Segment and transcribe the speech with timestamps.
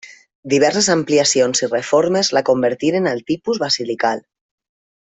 [0.53, 4.27] Diverses ampliacions i reformes la convertiren al tipus basilical.